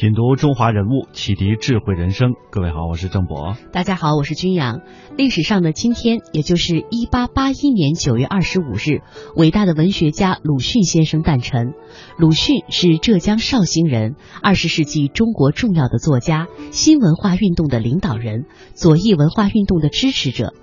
[0.00, 2.34] 品读中华人物，启迪智慧人生。
[2.52, 3.56] 各位好，我是郑博。
[3.72, 4.80] 大家好，我是君阳。
[5.16, 9.02] 历史上的今天，也就是一八八一年九月二十五日，
[9.34, 11.74] 伟大的文学家鲁迅先生诞辰。
[12.16, 18.44] 鲁迅是浙江绍兴人，二十世纪中国重要的作家，新文化运动的领导人，
[18.74, 20.54] 左翼文化运动的支持者。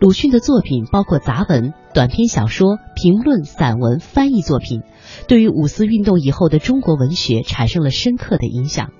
[0.00, 4.82] 鲁迅的作品包括杂文、短篇小说、评论、散文、翻译作品，
[5.28, 8.90] 对于五四运动以后的中国文学产生了深刻的影响。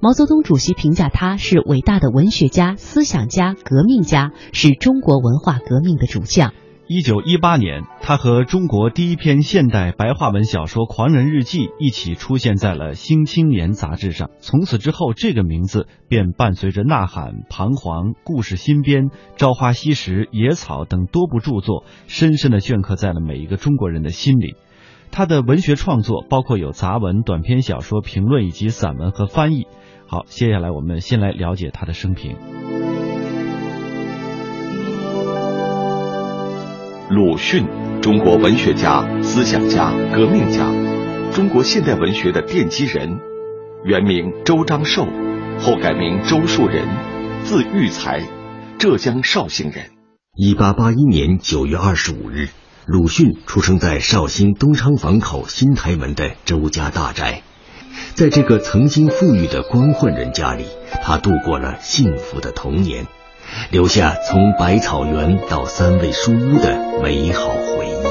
[0.00, 6.52] 毛泽东主席评价他是伟大的文学家、思想家、革命家，是中国文化革命的主将。
[6.86, 14.28] 一九一八年，他和中国第一篇现代白话文小说《狂人日记》一起出现在了《新青年》杂志上。
[14.38, 19.04] 从此之后，这个名字便伴随着《呐喊》《彷徨》《故事新编》
[19.36, 24.54] 《朝花夕拾》《野草》等多部著作，深深地镌刻在了每一个中国人的心里。
[25.10, 29.66] 他的文学创作包括有杂文、短篇小说、评论以及散文和翻译。
[30.06, 32.36] 好，接下来我们先来了解他的生平。
[37.10, 37.66] 鲁迅，
[38.00, 40.72] 中国文学家、思想家、革命家，
[41.34, 43.18] 中国现代文学的奠基人。
[43.84, 45.06] 原名周章寿，
[45.60, 46.88] 后改名周树人，
[47.42, 48.26] 字育才，
[48.78, 49.90] 浙江绍兴人。
[50.34, 52.48] 一八八一年九月二十五日，
[52.86, 57.42] 鲁迅出生在绍兴东昌坊口新台门的周家大宅。
[58.14, 60.64] 在这个曾经富裕的官宦人家里，
[61.02, 63.06] 他度过了幸福的童年。
[63.70, 68.04] 留下从百草园到三味书屋的美好回忆。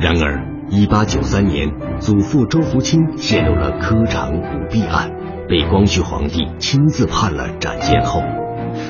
[0.00, 5.10] 然而，一八九三年，祖父周福清泄露了科场舞弊案，
[5.48, 8.22] 被光绪皇帝亲自判了斩监后。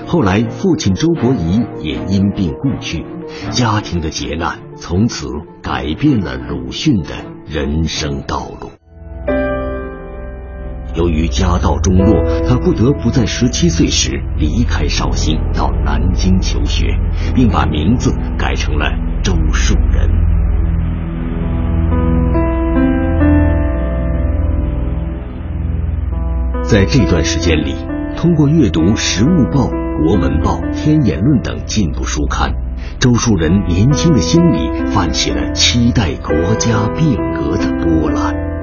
[0.07, 3.05] 后来，父亲周伯仪也因病故去，
[3.51, 5.29] 家庭的劫难从此
[5.63, 7.11] 改变了鲁迅的
[7.47, 8.74] 人生道路。
[10.95, 16.87] 由于家道中落，他不得不在十七岁时离开绍兴，到南京求学，
[17.35, 18.91] 并把名字改成了
[19.23, 20.09] 周树人。
[26.63, 27.75] 在这段时间里，
[28.17, 29.69] 通过阅读《时务报》
[30.07, 32.53] 《国文报》《天言论》等进步书刊，
[33.01, 38.54] 周树人年轻的心里泛起了期待国家变革的波澜。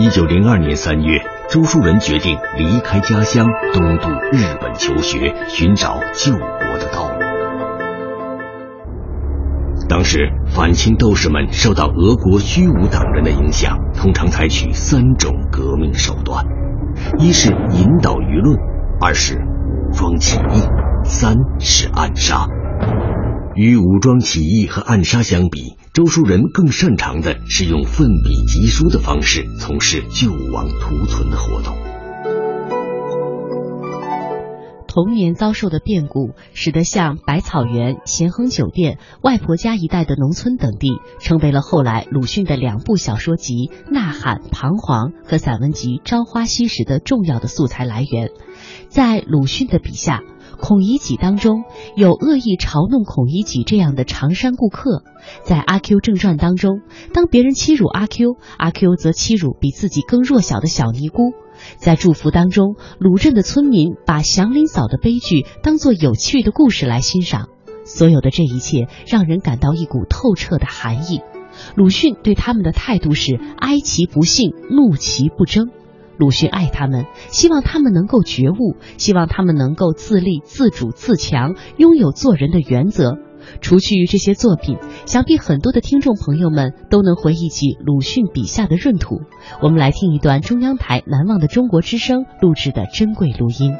[0.00, 1.20] 一九零二年三月，
[1.50, 7.18] 周树人决定离开家乡，东渡日本求学，寻找救国的道路。
[9.88, 16.44] 当时，反清斗士们受到俄国虚无党人的影响，通常采取三种革命手段：
[17.18, 18.56] 一是引导舆论，
[19.00, 20.62] 二是武装起义，
[21.02, 22.46] 三是暗杀。
[23.56, 31.76] 与武装起义和暗杀相比，周树人更擅长的是用奋笔疾书的方式从事救亡图存的活动。
[34.86, 43.54] 童年遭受的变故，使得像百草园、咸亨酒店、外婆家一带的农村等地，成为了后来鲁迅的两部小说集
[43.92, 48.30] 《呐喊》《彷徨》和散文集《朝花夕拾》的重要的素材来源。
[48.86, 50.22] 在鲁迅的笔下。
[50.60, 51.64] 孔乙己当中
[51.96, 55.02] 有恶意嘲弄孔乙己这样的常山顾客，
[55.42, 56.80] 在《阿 Q 正传》当中，
[57.14, 61.32] 当别人欺辱阿 Q，阿 Q 则欺辱比自己更弱小的小尼姑。
[61.76, 67.48] 在祝福当中，鲁镇的村民把祥林嫂的悲剧当作有趣的故事来欣赏。
[67.84, 71.22] 所有的这一切让人感到一股透彻的寒意。
[71.74, 75.70] 鲁迅对他们的态度是哀其不幸，怒其不争。
[76.18, 83.16] 鲁迅爱他们，希望他们能够觉悟，希望他们能够自立、自主、自强，拥有做人的原则。
[83.62, 84.76] 除去这些作品，
[85.06, 89.22] 想必很多的听众朋友们都能回忆起鲁迅笔下的闰土。
[89.62, 93.72] 我们来听一段中央台《难忘的中国之声》录制的珍贵录音。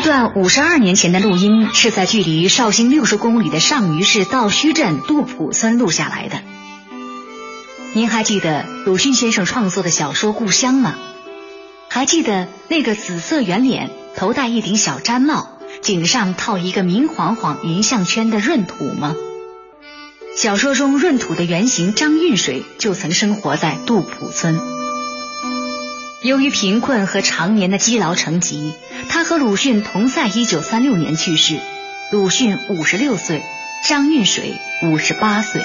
[0.00, 6.36] 这段五十二年前的录音是在距离绍兴六十公里的上虞市道圩镇杜浦村录下来的。
[7.94, 10.94] 您还记得鲁迅先生创作的小说《故乡》吗？
[11.88, 15.48] 还记得那个紫色圆脸、头戴一顶小毡帽、
[15.82, 19.16] 颈上套一个明晃晃银项圈的闰土吗？
[20.36, 24.60] 小说中闰土的原型张运水就曾生活在杜甫村。
[26.22, 28.74] 由于贫困和常年的积劳成疾，
[29.08, 31.58] 他和鲁迅同在1936年去世。
[32.12, 33.42] 鲁迅五十六岁，
[33.86, 35.62] 张运水五十八岁。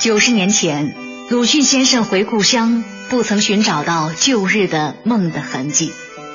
[0.00, 0.94] 九十年前，
[1.30, 5.92] 鲁迅先生回故乡，不曾寻找到旧日的梦的痕迹，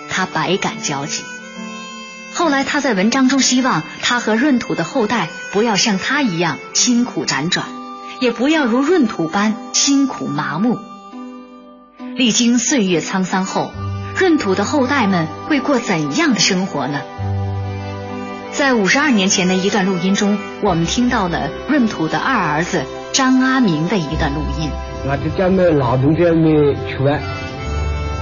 [0.10, 1.24] 他百感交集。
[2.34, 7.66] 后来，他在文章中希望他和闰土的后代不要像他一样辛苦辗转，
[8.20, 10.80] 也不要如闰土般辛苦麻木。
[12.16, 13.72] 历经岁月沧桑后，
[14.20, 17.02] 闰土的后代们会过怎样的生活呢？
[18.52, 24.70] 在五十二年前的一段录音中，我们听到了闰土的二儿子张阿明的一段录音。
[25.38, 27.20] 家们劳动吃完，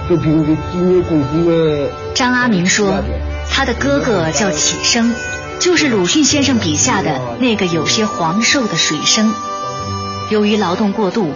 [0.09, 3.03] 就凭年工资张阿明说，
[3.51, 5.13] 他的哥哥叫启生，
[5.59, 9.33] 就是鲁迅先生笔下的那个有些黄瘦的水生。
[10.29, 11.33] 由于劳动过度。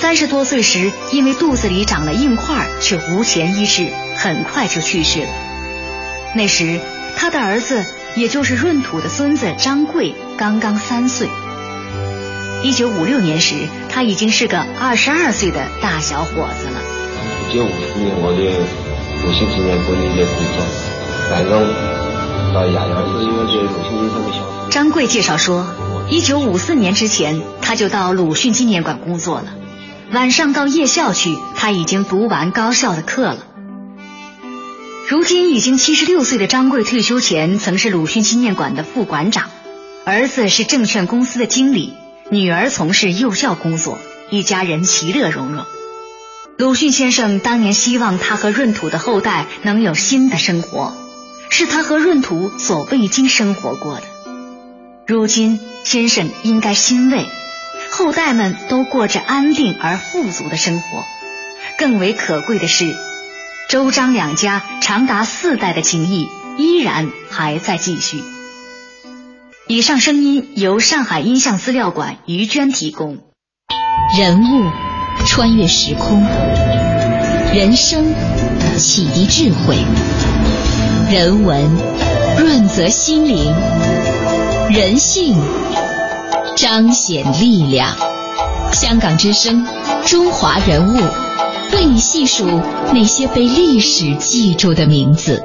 [0.00, 5.28] 三十多岁时，因为肚子里长了硬块，却无钱医治，很快就去世了。
[6.34, 6.78] 那时，
[7.16, 7.84] 他的儿子，
[8.14, 11.28] 也就是闰土的孙子张贵，刚刚三岁。
[12.62, 13.54] 一九五六年时，
[13.88, 16.80] 他已经是个二十二岁的大小伙子了。
[17.50, 18.42] 一九五四年，我就
[19.26, 20.62] 鲁迅纪念馆里的工作，
[21.30, 21.50] 反正
[22.54, 24.70] 到亚亚是因为这鲁迅先生的小。
[24.70, 25.66] 张贵介绍说，
[26.10, 29.46] 一九五四年之前，他就到鲁迅纪念馆工作了。
[30.12, 33.38] 晚上到夜校去，他已经读完高校的课了。
[35.08, 39.50] 如今已经七十六岁的张贵退休前曾是鲁迅纪念馆的副馆长，
[40.04, 41.92] 儿子是证券公司的经理，
[42.30, 43.98] 女儿从事幼教工作，
[44.30, 45.64] 一家人其乐融融。
[46.56, 50.96] 鲁迅先生当年希望他和闰土的后代能有新的生活，
[51.50, 54.02] 是他和闰土所未经生活过的。
[55.06, 57.26] 如今先生应该欣慰。
[57.96, 61.02] 后代们都过着安定而富足的生活，
[61.78, 62.94] 更为可贵的是，
[63.70, 66.28] 周张两家长达四代的情谊
[66.58, 68.22] 依然还在继续。
[69.66, 73.16] 以上声音由上海音像资料馆于娟提供。
[74.18, 74.70] 人物
[75.24, 76.22] 穿越时空，
[77.54, 78.04] 人生
[78.76, 79.78] 启迪智慧，
[81.10, 81.64] 人文
[82.38, 83.54] 润泽心灵，
[84.70, 85.34] 人性。
[86.56, 87.94] 彰显力量。
[88.72, 89.64] 香港之声，
[90.06, 90.96] 中华人物，
[91.74, 92.46] 为你细数
[92.94, 95.42] 那些被历史记住的名字。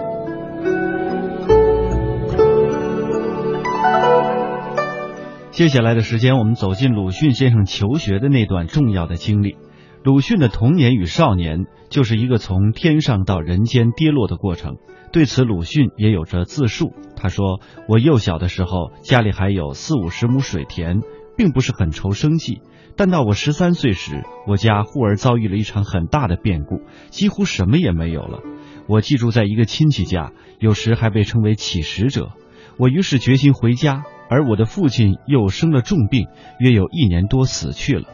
[5.52, 9.58] 接下来的时间，我们走进鲁迅先生求学的那段重要的经历。
[10.04, 14.78] 鲁迅的童年与少年，就是一个从天上到人间跌落的过程。
[15.12, 16.94] 对此，鲁迅也有着自述。
[17.16, 21.02] 他说：“我幼小的时候，家里还有四五十亩水田，
[21.38, 22.62] 并不是很愁生计。
[22.96, 26.82] 但到我十三岁时，我家忽而遭遇了一场很大的变故，
[27.12, 28.40] 几乎什么也没有了。
[28.88, 32.32] 我寄住在一个亲戚家，有时还被称为乞食者。
[32.78, 36.28] 我于是决心回家，而我的父亲又生了重病，
[36.60, 38.06] 约有一年多死去了。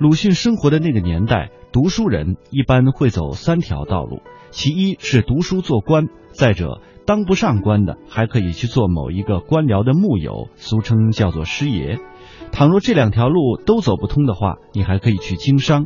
[0.00, 11.98] 鲁迅生活的那个年代，读书人一般会走三条道路。”其一是读书做官，再者当不上官的还可以去做某一个官僚的幕友，俗称叫做师爷。
[12.50, 15.84] 倘若这两条路都走不通的话，你还可以去经商。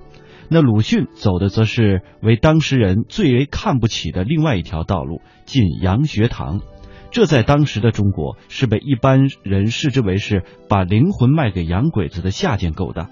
[0.48, 6.60] 那鲁迅走的则是为当时人最为看不起的另外一条道路，进洋学堂。
[7.10, 13.10] 这在当时的中国是被一般人视之为是把灵魂卖给洋鬼子的下贱勾当。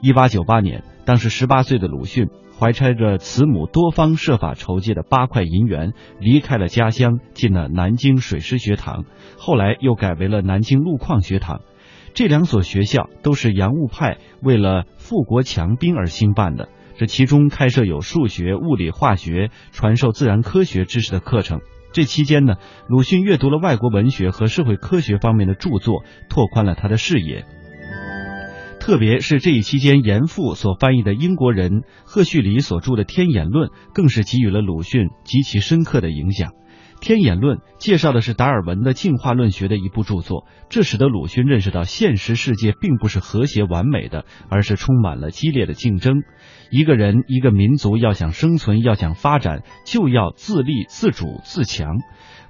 [0.00, 2.28] 一八九八年，当时十八岁的鲁迅。
[2.60, 9.04] 怀揣着慈母多方设法筹借的八块银元，离开了家乡，进了南京水师学堂，
[9.36, 11.60] 后来又改为了南京路矿学堂。
[12.14, 16.68] 这两所学校都是洋务派为了富国强兵而兴办的。
[16.96, 21.60] 这其中开设有数学、物理、化学，传授自然科学知识的课程。
[21.92, 22.56] 这期间呢，
[22.88, 27.44] 鲁迅阅读了外国文学和社会科学方面的著作，拓宽了他的视野。
[28.88, 36.52] 特别是这一期间，严复所翻译的英国人赫胥黎所著的《天演论》，更是给予了鲁迅极其深刻的影响。
[36.98, 46.22] 《天演论》介绍的是达尔文的进化论学的一部著作，这使得鲁迅认识到现实世界并不是和谐完美的，而是充满了激烈的竞争。
[46.70, 51.98] 一个人、一个民族要想生存、要想发展，就要自立、自主、自强，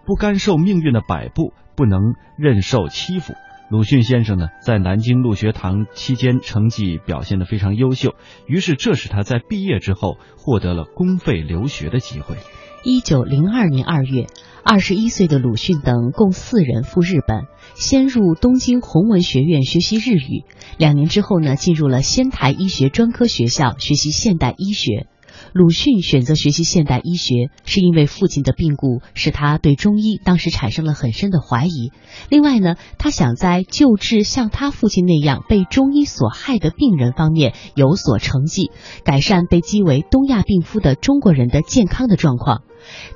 [0.06, 2.00] 不甘受命运的摆布，不能
[2.36, 3.34] 任受欺负。
[3.70, 8.14] 鲁迅先生呢，在南京陆学堂期间成绩表现得非常优秀，
[8.46, 12.36] 于是这使他在毕业之后获得了公费留学的机会。
[12.82, 14.26] 一九零二年二月，
[14.64, 17.42] 二十一岁的鲁迅等共四人赴日本，
[17.74, 20.44] 先入东京弘文学院学习日语，
[20.78, 25.06] 两年之后呢，进入了仙台医学专科学校学习现代医学。
[25.52, 31.92] 鲁迅选择学习现代医学，是因为父亲的病故使他对中医当时产生了很深的怀疑。
[32.28, 38.70] 另外呢，他想在救治像他父亲那样被中医所害的病人方面有所成绩，
[39.04, 42.62] 改善被讥为东亚病夫的中国人的健康的状况。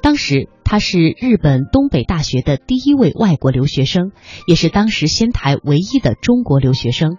[0.02, 4.10] 当时他是日本东北大学的第一位外国留学生，
[4.46, 7.16] 也是当时仙台唯一的中国留学生。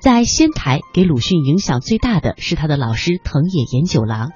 [0.00, 4.30] 在仙台，给鲁迅影响最大的是他的老师藤野研九郎。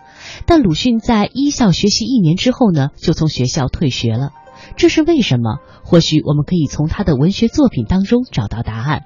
[0.46, 4.30] 但鲁迅在医校学习一年之后呢，就从学校退学了。
[4.76, 5.58] 这是为什么？
[5.84, 9.04] 或许我们可以从他的文学作品当中找到答案。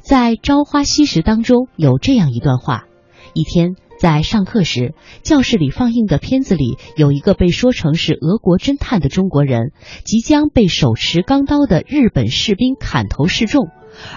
[0.00, 2.84] 在《朝花夕拾》当中有这样一段话：
[3.32, 9.72] 一天在上课时，教室里放映的片子里有一个被说成是俄国侦探的中国人，
[10.04, 13.68] 即将被手持钢刀的日本士兵砍头示众。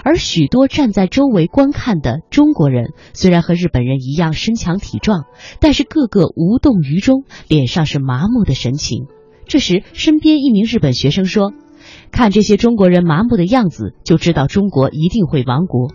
[0.04, 5.24] 而许多站在周围观看的中国人，虽然和日本人一样身强体壮，
[5.60, 9.06] 但是个个无动于衷，脸上是麻木的神情。
[9.46, 11.52] 这时，身边一名日本学生说
[12.12, 15.92] ：“看这些中国人麻木的样子，就知道中国一定会亡国。”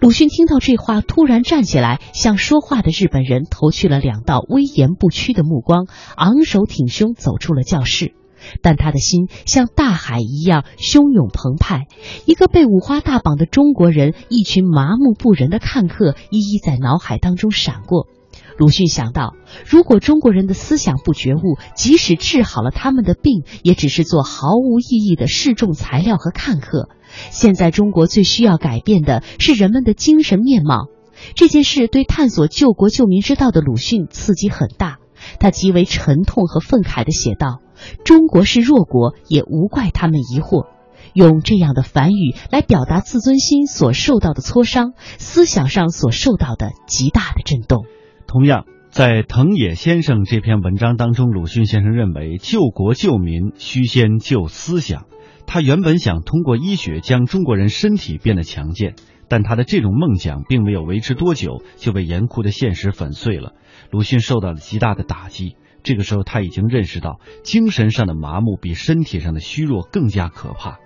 [0.00, 8.14] 鲁迅听到这话，突然站起来，向说话的日本人投去了两道威严不屈的目光，昂首挺胸走出了教室。
[8.62, 11.86] 但他的心像大海一样汹涌澎湃，
[12.26, 18.08] 一个被五花大绑的中国人，一群麻木不仁的看客，一一在脑海当中闪过。
[18.56, 19.34] 鲁迅想到，
[19.66, 26.88] 如果中国人的思想不觉悟，即使治好了他们的病，也只是做毫无意义的示众材料和看客。
[27.30, 30.86] 现在中国最需要改变的是人们的精神面貌。
[31.34, 34.98] 这件事对探索救国救民之道的鲁迅刺激很大，
[35.40, 37.63] 他极为沉痛和愤慨地写道。
[38.04, 40.66] 中国是弱国，也无怪他们疑惑。
[41.12, 47.84] 用这样的反语来表达自尊心所受到的挫伤，思想上所受到的极大的震动。
[48.26, 55.04] 同样，在藤野先生这篇文章当中，鲁迅先生认为，救国救民须先救思想。
[55.46, 58.94] 他原本想通过医学将中国人身体变得强健，
[59.28, 63.52] 但他的这种梦想并没有维持多久，就被严酷的现实粉碎了。
[63.90, 65.56] 鲁迅受到了极大的打击。
[65.84, 70.78] 这个时候，他已经认识到，精神上的麻木比身体上的虚弱更加可怕。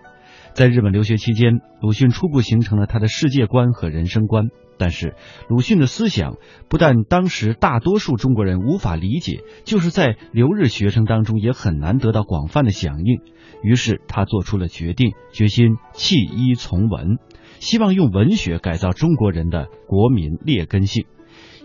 [0.54, 4.48] 在日本留学期间，鲁迅初步形成了他的世界观和人生观。
[4.76, 5.14] 但是，
[5.48, 6.36] 鲁迅的思想
[6.68, 13.20] 不但当时大多数中国人无法理解，就是在留日学生当中也很难得到广泛的响应。
[13.62, 17.18] 于是，他做出了决定，决心弃医从文，
[17.60, 21.06] 希望用文学改造中国人的国民劣根性。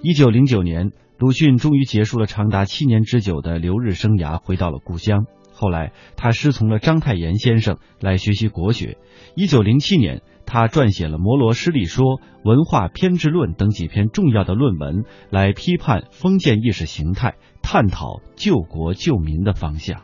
[0.03, 0.91] 一九零九年。
[1.23, 5.23] 鲁迅终于结束了长达七年之久的留日生涯，回到了故乡。
[5.53, 8.97] 后来，他师从了章太炎先生来学习国学。
[9.33, 12.05] 一九零七年，他撰写了《摩罗诗力说》
[12.43, 20.01] 《文化偏执论》等几篇重要的论文，来批判封建意识形态，探讨救国救民的方向。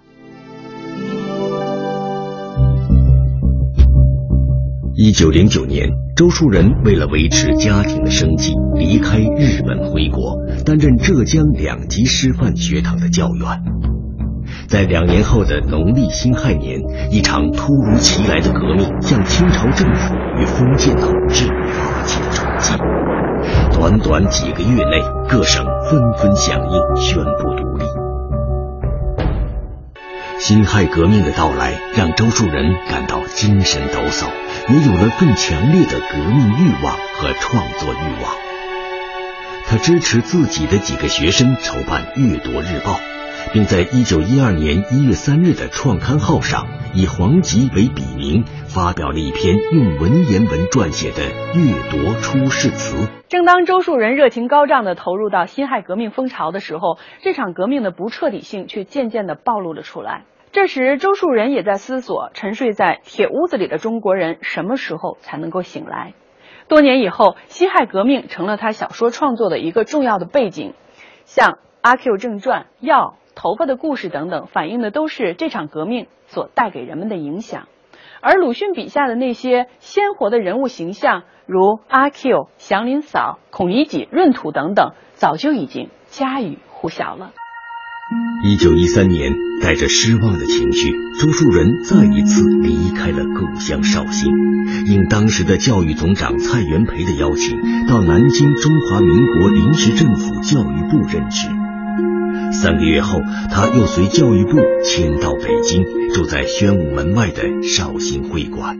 [5.01, 13.47] 一九零九年，周树人为了维持家庭的生计，离开日本回国，担任浙江两级师范学堂的教员。
[14.67, 22.73] 在两年后的农历辛亥年，一场突如其来的革命向清朝政府与封建统治发起了冲击。
[23.71, 27.85] 短短几个月内，各省纷纷响应，宣布独立。
[30.39, 34.25] 辛亥革命的到来，让周树人感到精神抖擞。
[34.71, 38.31] 也有了更强烈的革命欲望和创作欲望。
[39.65, 42.93] 他支持自己的几个学生筹办《阅读日报》，
[43.53, 51.23] 并在一九一二年一月三日的创刊号上，以黄吉为笔名，发表了一篇用文言文撰写的
[51.55, 52.95] 《阅读出世词》。
[53.27, 60.23] 正当周树人热情高涨地投入到辛亥革命风潮的时候，这场革命的不彻底性却渐渐地暴露了出来。
[60.51, 66.13] 这时，周树人也在思索：沉睡在铁屋子里的中国人什么时候才能够醒来？
[66.67, 70.73] 多年以后，辛亥革命成了他小说创作的一个重要的背景。
[71.25, 71.51] 像
[71.81, 77.67] 《阿 Q 正传》《药》《头发的故事》等等，反映的都是这场革命所带给人们的影响。
[78.19, 87.33] 而鲁迅笔下的那些鲜活的人物形象，如阿 Q、祥林嫂、孔乙己、闰土等等，早就已经家喻户晓了。
[88.43, 94.31] 一九一三年，带着失望的情绪，周树人再一次离开了故乡绍兴，
[94.87, 101.47] 应当时的教育总长蔡元培的邀请，到南京中华民国临时政府教育部任职。
[102.51, 108.75] 三个月后，他又随教育部迁到北京，住在宣武门外的绍兴会馆。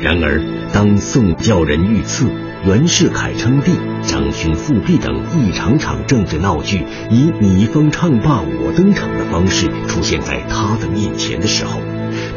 [0.00, 2.26] 然而，当宋教仁遇刺。
[2.68, 3.72] 袁世凯称帝、
[4.02, 11.80] 张勋复辟等一场场政治闹剧，以你方唱罢我登场的方式出现在他的面前的时候，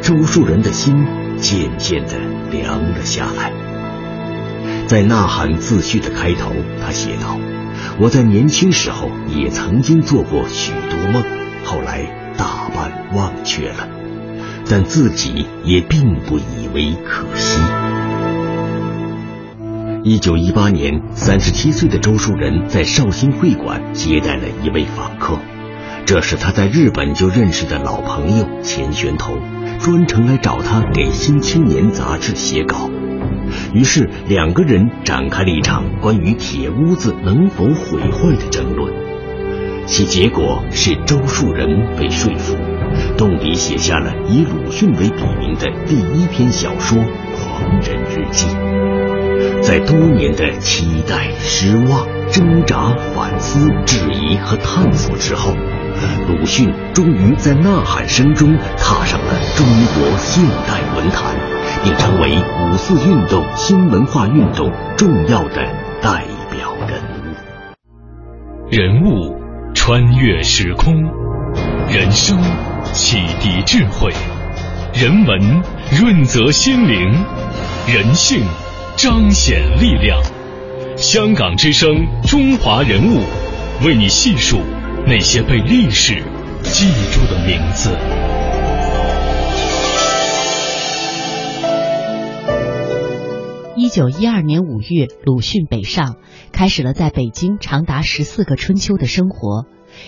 [0.00, 2.14] 周树人的心渐渐的
[2.50, 3.52] 凉了下来。
[4.86, 6.50] 在《呐喊》自序的开头，
[6.82, 7.38] 他写道
[8.00, 11.22] ：“我在年轻时候也曾经做过许多梦，
[11.62, 12.06] 后来
[12.38, 13.86] 大半忘却了，
[14.66, 17.60] 但自己也并不以为可惜。”
[20.04, 25.38] 一九一八年，三十七岁的周树人在绍兴会馆接待了一位访客，
[26.04, 29.38] 这是他在日本就认识的老朋友钱玄同，
[29.78, 32.90] 专程来找他给《新青年》杂志写稿。
[33.72, 38.92] 于是两个人展开了一场关于铁屋子能否毁坏的争论，
[39.86, 42.56] 其结果是周树人被说服，
[43.16, 46.98] 动笔写下了以鲁迅为笔名的第一篇小说
[47.36, 48.46] 《狂人日记》。
[49.62, 55.52] 在多年的期待、失望、挣扎、反思、质疑和探索之后，
[56.28, 61.34] 鲁迅终于在呐喊声中踏上了中国现代文坛，
[61.84, 65.56] 并成为五四运动、新文化运动重要的
[66.00, 67.84] 代表人物。
[68.70, 69.36] 人物
[69.74, 70.94] 穿越时空，
[71.88, 72.38] 人生
[72.92, 74.12] 启迪智慧，
[74.94, 75.62] 人文
[75.98, 77.24] 润泽心灵，
[77.86, 78.44] 人性。
[78.94, 80.22] 彰显力量，
[80.98, 81.88] 香港之声，
[82.22, 83.22] 中华人物，
[83.84, 84.60] 为你细数
[85.06, 86.22] 那些被历史
[86.62, 87.90] 记住的名字。
[93.74, 96.16] 一九一二年五月，鲁迅北上，
[96.52, 99.64] 开始了在北京长达十四个春秋的生活。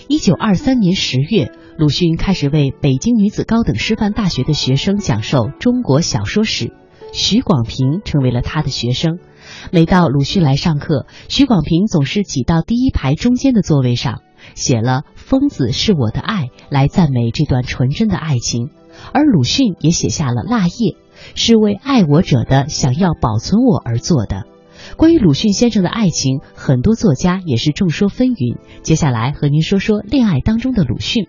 [0.08, 6.72] 一九二三年十月，鲁迅开始为北京女子高等师范大学的学生讲授中国小说史。
[7.12, 9.18] 徐广平成为了他的学生。
[9.70, 14.22] 每到鲁迅来上课，徐广平总是挤到第一排中间的座位上，
[14.54, 18.70] 写了《疯子是我的爱》来赞美这段纯真的爱情。
[19.12, 20.68] 而鲁迅也写下了《腊夜》，
[21.34, 24.44] 是为爱我者的想要保存我而做的。
[24.96, 28.58] 关于鲁迅先生的爱情，很多作家也是众说纷纭。
[28.82, 31.28] 接下来和您说说恋爱当中的鲁迅。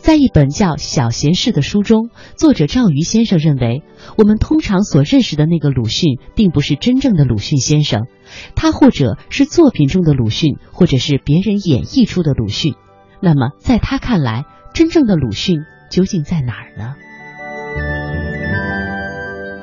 [0.00, 3.82] 在一本叫《小闲事》的书中，作者赵瑜先生认为，
[4.18, 8.06] 我们通常所认识的那个鲁迅，并不是真正的鲁迅先生，
[8.54, 12.74] 他或者是作品中的鲁迅，或者是别人演绎出的鲁迅。
[13.20, 16.94] 那么，在他看来，真正的鲁迅究竟在哪儿呢？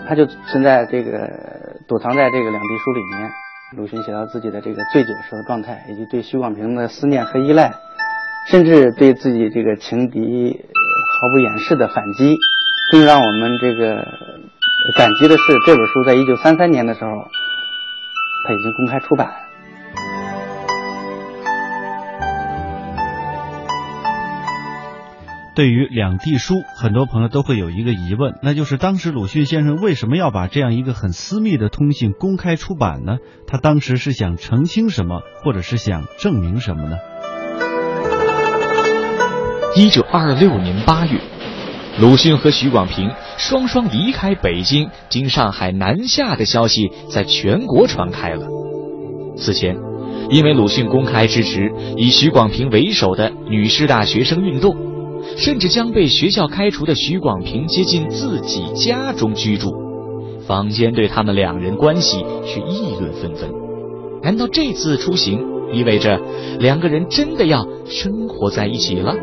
[0.08, 1.57] 他就存在这个
[1.88, 3.32] 躲藏在这个两地书里面。
[3.76, 7.74] 鲁迅写到自己的这个醉酒时的状态，以及对许广平的思念和依赖。
[8.50, 12.38] 甚至对自己这个情敌毫不掩饰的反击，
[12.94, 14.08] 更让我们这个
[14.96, 17.28] 感激的是，这本书在一九三三年的时候，
[18.46, 19.47] 它已经公开出版。
[25.58, 33.18] 对于两地书，很多朋友都会有一个疑问，那就是当时鲁迅先生为什么要把这样一个很私密的通信公开出版呢？
[33.48, 36.98] 他当时是想澄清什么，或者是想证明什么呢？
[39.76, 41.20] 一九二六年八月，
[42.00, 48.46] 鲁迅和许广平双双离开北京，经上海南下的消息在全国传开了。
[49.36, 49.76] 此前，
[50.30, 54.76] 因为鲁迅公开支持以许广平为首的女师大学生运动，
[55.38, 59.72] 甚至将被学校开除的许广平接进自己家中居住，
[60.48, 63.52] 坊间对他们两人关系是议论纷纷。
[64.24, 65.40] 难道这次出行
[65.72, 66.20] 意味着
[66.60, 69.14] 两个人真的要生活在一起了？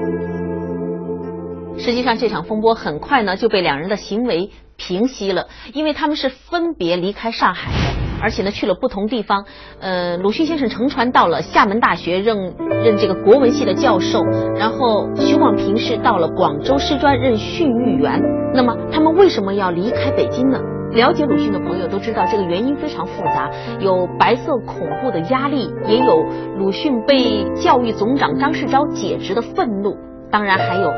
[1.76, 7.93] 实际上，这场风波很快呢就被两人的行为平息了，因为他们是分别离开上海的，
[8.24, 9.44] 而且呢去了不同地方。
[9.80, 14.24] 呃，鲁迅先生乘船到了厦门大学任任这个国文系的教授，
[14.56, 18.22] 然后徐广平是到了广州师专任训育员。
[18.54, 20.58] 那么他们为什么要离开北京呢？
[20.92, 26.24] 了解鲁迅的朋友都知道，这个原因非常复杂，有白色恐怖的压力，也有
[26.56, 29.96] 鲁迅被教育总长张世钊解职的愤怒。
[30.30, 30.90] 当然还有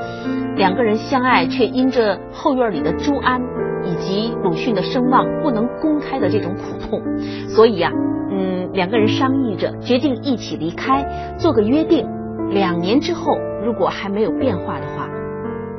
[0.55, 3.41] 两个人相爱，却因着后院里的朱安
[3.87, 7.01] 以及鲁迅的声望不能公开的这种苦痛，
[7.49, 7.93] 所以呀，
[8.33, 11.05] 嗯，两个人商议着决定一起离开，
[11.39, 12.05] 做个约定，
[12.51, 15.09] 两年之后如果还没有变化的话，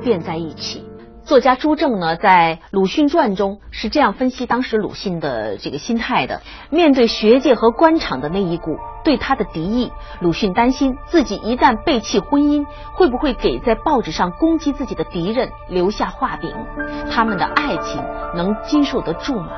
[0.01, 0.86] 便在一起。
[1.27, 16.55] 作家朱正呢，在《鲁迅传》中是这样分析当时鲁迅的这个心态的：面对学界和官场的那一股对他的敌意，鲁迅担心自己一旦背弃婚姻，会不会给在报纸上攻击自己的敌人留下画饼？
[17.11, 18.01] 他们的爱情
[18.33, 19.49] 能经受得住吗？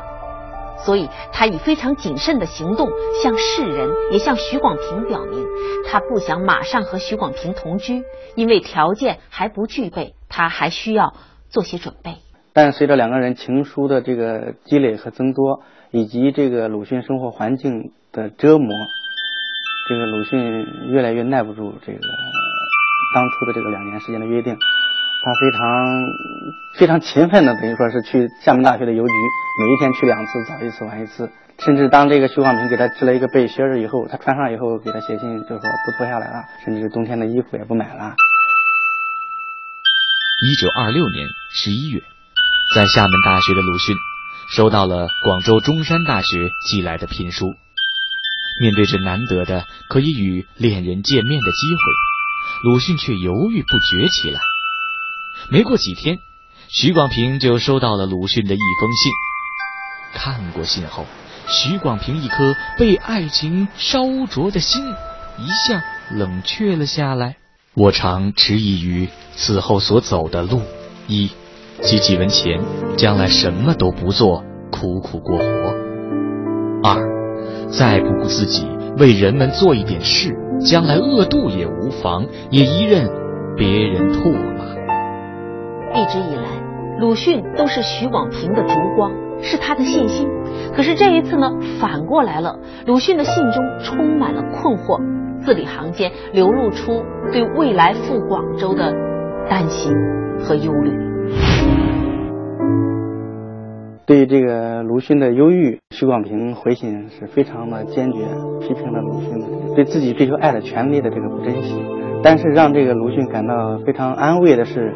[0.84, 2.90] 所以，他以非常谨慎的行动
[3.22, 5.46] 向世人，也向许广平表明，
[5.88, 8.02] 他不想马上和许广平同居，
[8.34, 11.14] 因为条件还不具备，他还需要。
[11.50, 12.18] 做些准备，
[12.54, 18.70] 但随着两个人情书的这个积累和增多，以及这个鲁迅生活环境的折磨，
[19.88, 22.00] 这个鲁迅越来越耐不住这个
[23.16, 26.04] 当初的这个两年时间的约定，他非常
[26.76, 29.14] 非常勤奋的等于说是去厦门大学的邮局，
[29.60, 38.14] 每一天去两次，早一次晚一次，甚至当这个徐广平给他织了一个背心儿以后，他穿上以后给他写信，就说不脱下来了，甚至冬天的衣服也不买了。
[40.42, 42.02] 一九二六年十一月，
[42.74, 43.98] 在厦门大学的鲁迅
[44.50, 47.56] 收到了广州中山大学寄来的聘书。
[48.62, 51.82] 面对这难得的可以与恋人见面的机会，
[52.64, 54.40] 鲁迅却犹豫不决起来。
[55.50, 56.20] 没过几天，
[56.70, 59.12] 徐广平就收到了鲁迅的一封信。
[60.14, 61.06] 看过信后，
[61.50, 64.88] 徐广平一颗被爱情烧灼的心
[65.38, 67.36] 一下冷却了下来。
[67.80, 70.60] 我常迟疑于此后所走的路：
[71.08, 71.30] 一，
[71.82, 72.60] 积几文钱，
[72.98, 75.44] 将来什么都不做，苦苦过活；
[76.84, 77.00] 二，
[77.70, 83.10] 再不顾自己，为人们做一点事，将来饿肚也无妨，也一任
[83.56, 84.66] 别人唾骂。
[85.98, 89.10] 一直以来，鲁迅都是许广平的烛光，
[89.42, 90.28] 是他的信心。
[90.76, 95.00] 可是这一次呢，反过来了，鲁迅的信中充满了困惑。
[95.42, 98.94] 字里行间流露出对未来赴广州的
[99.50, 99.92] 担心
[100.40, 100.92] 和忧虑。
[104.06, 108.20] 对这个鲁迅的忧郁，徐广平回信是非常的坚决，
[108.60, 111.76] 批评了鲁迅对自己追求爱的权利的这个不珍惜。
[112.24, 114.94] 但是让这个鲁迅感到非常安慰的是，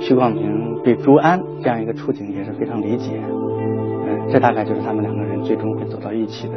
[0.00, 3.20] 徐广平对朱安这样一个处境也是非常理解。
[3.20, 6.54] 嗯，这大概就是他们两个人最终会走到一起的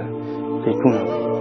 [0.64, 1.41] 最重要的。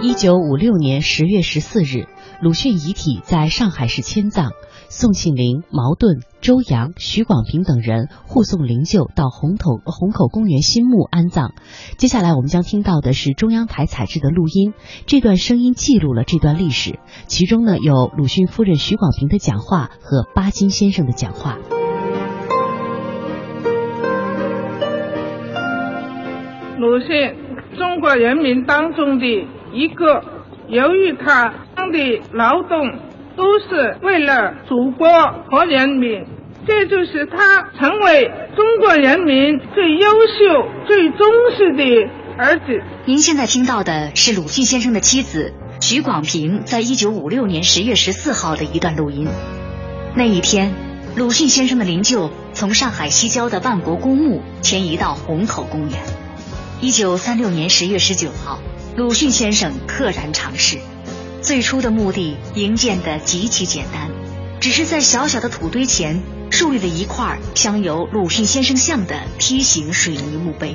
[0.00, 2.06] 一九五六年十月十四日，
[2.40, 4.52] 鲁迅遗体在上海市迁葬，
[4.88, 11.52] 宋庆龄、茅盾、周扬、许广平等人护送灵柩到虹口虹口公园新墓安葬。
[11.96, 14.72] 接下来我们将听到的是中央台采制的录音，
[15.06, 21.58] 这段声音记录了这段历史，其中呢有鲁迅夫人许广平的讲话和巴金先生的讲话。
[26.78, 27.34] 鲁迅，
[27.76, 29.57] 中国人民当中的。
[29.78, 30.24] 一个，
[30.66, 31.54] 由于他
[31.92, 32.98] 的劳动
[33.36, 35.06] 都是为了祖国
[35.48, 36.26] 和人民，
[36.66, 42.82] 这就是他成为中国人民最优秀、最忠实的儿子。
[43.06, 49.28] 您现在听到的是鲁迅先生的妻子许广平在一九五六年十月十四号的一段录音。
[50.16, 50.74] 那一天，
[51.14, 55.92] 鲁迅先生的灵柩从上海西郊的万国公墓迁移到虹口公园。
[56.80, 58.58] 一九三六年十月十九号。
[58.98, 60.76] 鲁迅先生溘然长逝，
[61.40, 64.10] 最初的目的营建的极其简单，
[64.58, 70.74] 只是在小小的土堆前树立了一块镶有鲁迅先生像的梯形水泥墓碑。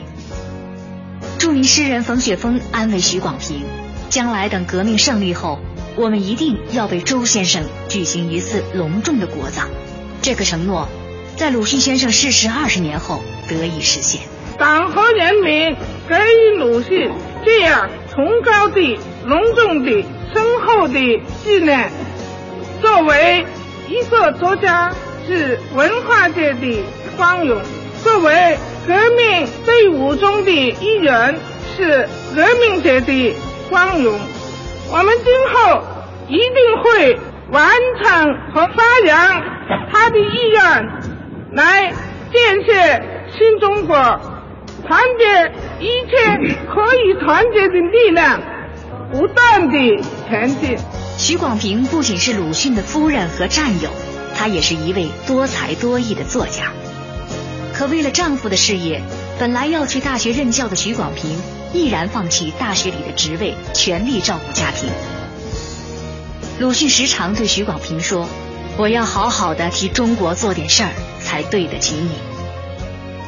[1.38, 3.62] 著名诗人冯雪峰安慰许广平，
[4.10, 5.60] 将来等革命胜利后，
[5.98, 9.68] 我们一定要为周先生举行一次隆重的国葬。
[10.22, 10.88] 这个承诺，
[11.36, 14.22] 在鲁迅先生逝世二十年后得以实现。
[14.58, 15.76] 党和人民
[16.08, 17.12] 给予鲁迅
[17.44, 17.90] 这样。
[18.14, 21.90] 崇高的、隆重的、深厚的纪念。
[22.80, 23.44] 作为
[23.88, 24.92] 一个作家，
[25.26, 26.84] 是文化界的
[27.18, 27.58] 光荣；
[28.04, 31.40] 作为革命队伍中的一员，
[31.76, 33.36] 是革命者的
[33.70, 34.14] 光荣。
[34.92, 35.82] 我们今后
[36.28, 37.72] 一定会完
[38.04, 39.42] 成和发扬
[39.92, 40.88] 他的意愿，
[41.54, 41.92] 来
[42.32, 43.02] 建设
[43.36, 44.22] 新中国。
[44.88, 48.42] 团结一切可以团结的力量，
[49.12, 50.78] 不断的前进。
[51.18, 53.90] 许广平不仅是鲁迅的夫人和战友，
[54.36, 56.72] 她也是一位多才多艺的作家。
[57.74, 59.02] 可为了丈夫的事业，
[59.40, 61.42] 本来要去大学任教的许广平，
[61.72, 64.90] 毅然放弃大学里的职位，全力照顾家庭。
[66.60, 68.28] 鲁迅时常对许广平说
[68.78, 72.12] ：“我要好好的替中国做点事儿，才对得起你。”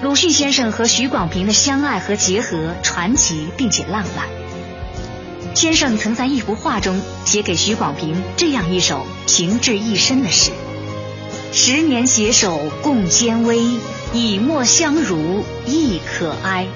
[0.06, 4.28] 鲁迅先生和许广平的相爱和结合传奇并且浪漫。
[5.56, 10.52] 先生曾在一幅画中写给许广平这样一首情至一身的诗
[11.52, 13.64] ：“十年携手共艰危，
[14.14, 16.68] 以沫相濡亦可哀。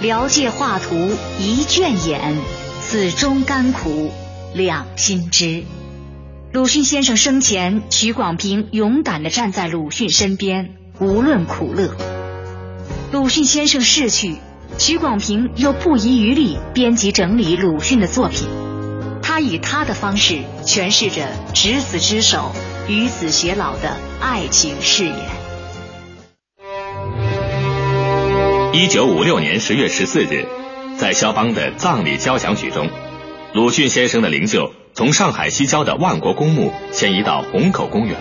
[0.00, 2.36] 辽界画图一卷眼，
[2.80, 4.12] 此中甘苦
[4.54, 5.64] 两心知。”
[6.54, 12.13] 鲁迅先生生前，许广平勇敢地站在鲁迅身边，无论苦乐。
[13.12, 14.36] 鲁迅先生逝去。
[14.76, 18.48] 许广平又不遗余力编辑整理鲁迅的作品，
[19.22, 22.50] 他以他的方式诠释着执子之手，
[22.88, 25.16] 与子偕老的爱情誓言。
[28.72, 30.48] 一九五六年十月十四日，
[30.98, 32.88] 在肖邦的葬礼交响曲中，
[33.52, 38.16] 鲁迅先生的灵柩从上海西郊的万国公墓迁移到虹口公园，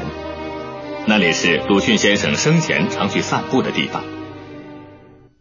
[1.08, 4.04] 那里是鲁迅先生生前常去散步的地方。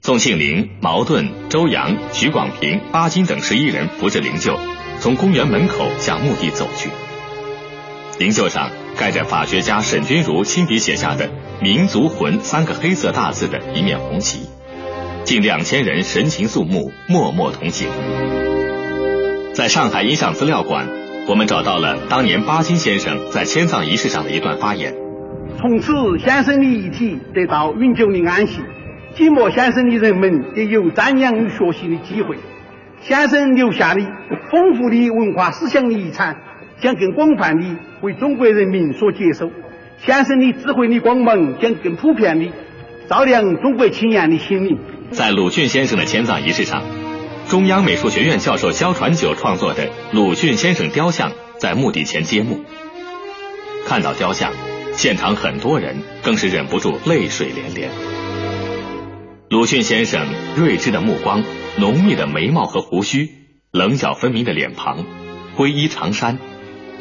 [0.04, 4.58] 宋庆龄、茅盾、周扬、许广平、巴金等十一人扶着灵柩，
[4.98, 6.90] 从公园门口向墓地走去。
[8.18, 11.30] 灵柩上盖着法学家沈钧儒亲笔写下的
[11.62, 14.40] “民族魂”三个黑色大字的一面红旗，
[15.22, 17.88] 近两千人神情肃穆，默默同行。
[19.54, 20.88] 在上海音像资料馆，
[21.28, 24.96] 我们找到了当年巴金先生在迁葬仪式上的一段发言
[25.60, 28.58] ：“从此，先生的遗体得到永久的安息。”
[29.14, 32.36] 寂寞先生的人们也有瞻仰与学习的机会。
[33.02, 34.00] 先生留下的
[34.50, 36.36] 丰富的文化思想的遗产，
[36.80, 37.66] 将更广泛的
[38.00, 39.50] 为中国人民所接受。
[39.98, 42.50] 先生的智慧的光芒将更普遍的
[43.08, 44.78] 照亮中国青年的心灵。
[45.10, 46.82] 在鲁迅先生的迁葬仪式上，
[47.48, 52.64] 中央美术学院教授肖传九创作的鲁迅先生雕像在墓地前揭幕。
[53.86, 54.52] 看到雕像，
[54.92, 58.21] 现场很多人更是忍不住泪水连连。
[59.52, 61.44] 鲁迅先生睿智的目光、
[61.76, 63.28] 浓密的眉毛和胡须、
[63.70, 65.04] 棱角分明的脸庞、
[65.54, 66.38] 灰衣长衫、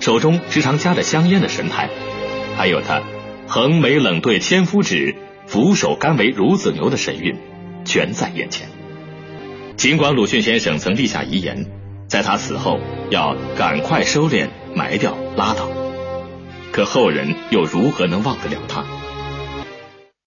[0.01, 1.89] 手中时常夹着香烟的神态，
[2.57, 3.03] 还有他
[3.47, 5.15] 横眉冷对千夫指、
[5.47, 7.37] 俯首甘为孺子牛的神韵，
[7.85, 8.67] 全在眼前。
[9.77, 11.67] 尽管鲁迅先生曾立下遗言，
[12.09, 15.69] 在他死后要赶快收敛、埋掉、拉倒，
[16.73, 18.83] 可后人又如何能忘得了他？